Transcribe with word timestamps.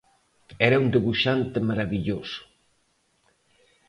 Era 0.67 0.79
un 0.83 0.87
debuxante 0.95 1.59
marabilloso. 1.69 2.39